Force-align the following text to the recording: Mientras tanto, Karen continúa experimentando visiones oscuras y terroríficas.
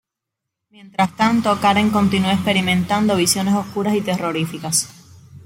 Mientras 0.71 1.15
tanto, 1.15 1.59
Karen 1.61 1.91
continúa 1.91 2.33
experimentando 2.33 3.15
visiones 3.15 3.53
oscuras 3.53 3.93
y 3.93 4.01
terroríficas. 4.01 4.89